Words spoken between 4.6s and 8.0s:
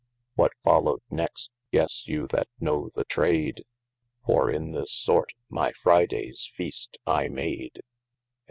this sort, my F\r\y dales feast I made.